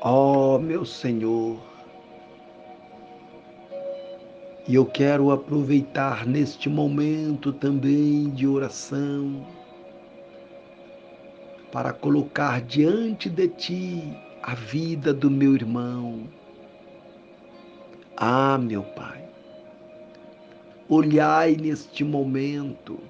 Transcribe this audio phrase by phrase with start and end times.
[0.00, 1.58] Ó oh, meu Senhor,
[4.68, 9.44] e eu quero aproveitar neste momento também de oração
[11.72, 16.28] para colocar diante de Ti a vida do meu irmão.
[18.16, 19.28] Ah, meu Pai,
[20.88, 23.00] olhai neste momento,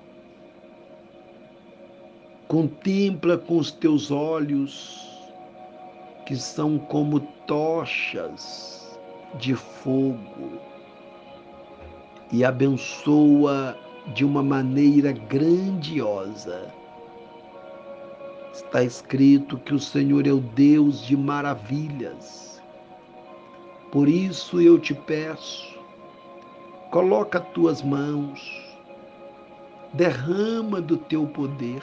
[2.47, 5.08] contempla com os teus olhos,
[6.29, 9.01] que são como tochas
[9.39, 10.61] de fogo,
[12.31, 13.75] e abençoa
[14.15, 16.71] de uma maneira grandiosa
[18.53, 22.61] Está escrito que o Senhor é o Deus de maravilhas.
[23.91, 25.79] Por isso eu te peço,
[26.91, 28.39] coloca tuas mãos,
[29.95, 31.83] derrama do teu poder,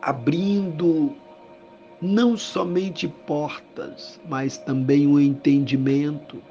[0.00, 1.16] abrindo
[2.00, 6.42] não somente portas, mas também o um entendimento,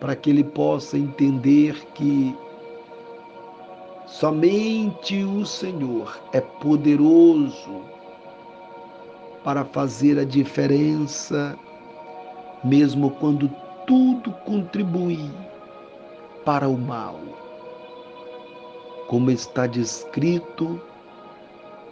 [0.00, 2.34] para que ele possa entender que
[4.06, 7.82] Somente o Senhor é poderoso
[9.42, 11.58] para fazer a diferença,
[12.62, 13.50] mesmo quando
[13.84, 15.28] tudo contribui
[16.44, 17.18] para o mal.
[19.08, 20.80] Como está descrito,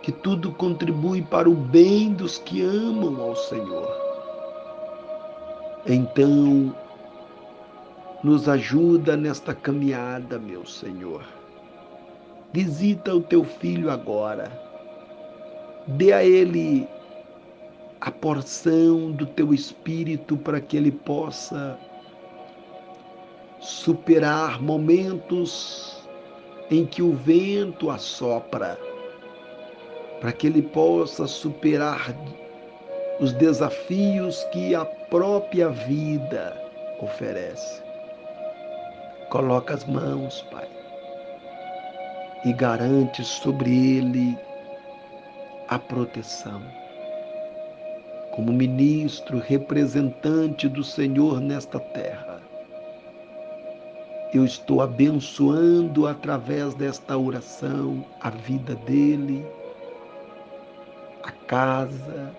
[0.04, 3.88] que tudo contribui para o bem dos que amam ao Senhor.
[5.86, 6.76] Então,
[8.22, 11.24] nos ajuda nesta caminhada, meu Senhor
[12.54, 14.48] Visita o teu filho agora.
[15.88, 16.86] Dê a ele
[18.00, 21.76] a porção do teu espírito para que ele possa
[23.58, 26.06] superar momentos
[26.70, 28.78] em que o vento assopra,
[30.20, 32.14] para que ele possa superar
[33.20, 36.60] os desafios que a própria vida
[37.00, 37.82] oferece.
[39.30, 40.74] Coloca as mãos, Pai
[42.44, 44.38] e garante sobre ele
[45.68, 46.62] a proteção.
[48.32, 52.42] Como ministro representante do Senhor nesta terra,
[54.34, 59.46] eu estou abençoando através desta oração a vida dele,
[61.54, 62.34] casa,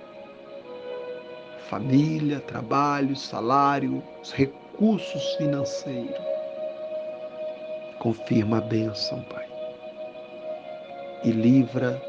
[1.70, 6.20] família, trabalho, salário, os recursos financeiros.
[7.98, 9.46] Confirma a bênção, Pai
[11.24, 12.00] e livra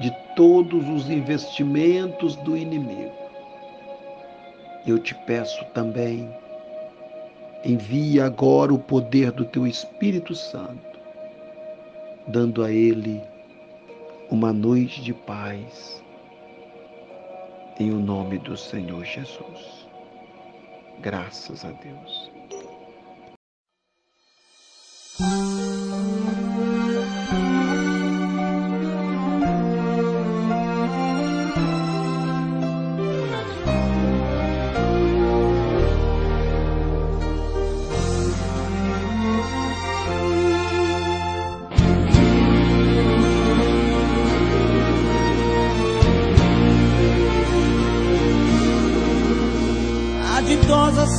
[0.00, 3.12] de todos os investimentos do inimigo.
[4.86, 6.34] Eu te peço também,
[7.64, 10.98] envia agora o poder do teu Espírito Santo,
[12.26, 13.22] dando a ele
[14.30, 16.02] uma noite de paz,
[17.78, 19.86] em o nome do Senhor Jesus.
[21.00, 22.30] Graças a Deus.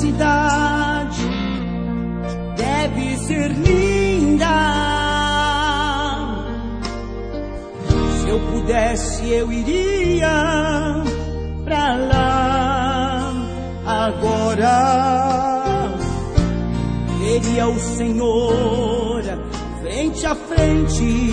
[0.06, 1.28] Cidade
[2.56, 4.46] deve ser linda.
[8.20, 11.04] Se eu pudesse, eu iria
[11.64, 13.34] pra lá
[13.86, 14.76] agora.
[17.20, 19.24] Veria o Senhor
[19.82, 21.32] frente a frente,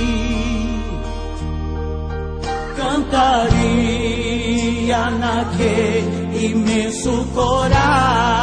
[2.76, 3.90] cantaria
[5.10, 8.41] naquele imenso coral.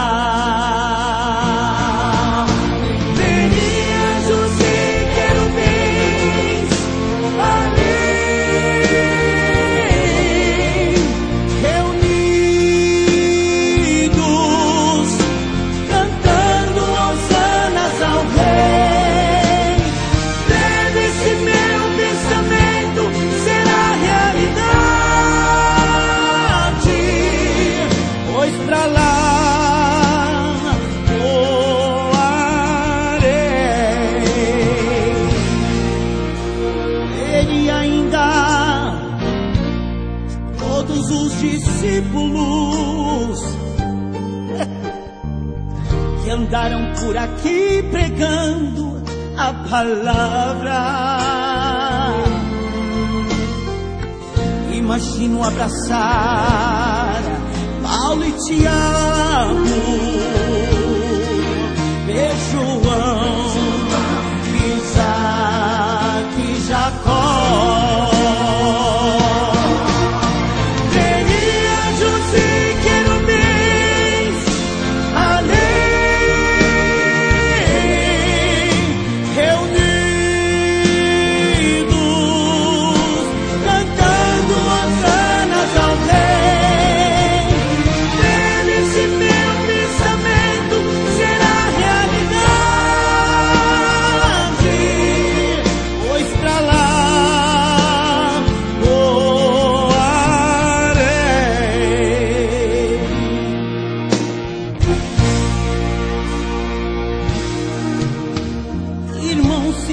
[41.42, 43.40] Discípulos
[46.24, 49.02] que andaram por aqui pregando
[49.38, 50.80] a palavra.
[54.74, 57.22] Imagino abraçar
[57.82, 60.19] Paulo e Tiago,